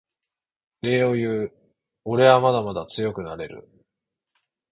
[0.81, 1.51] 礼を言う
[2.05, 3.69] おれはまだまだ強くなれる